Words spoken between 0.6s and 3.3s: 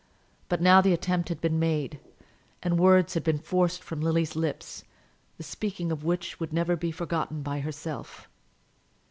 now the attempt had been made, and words had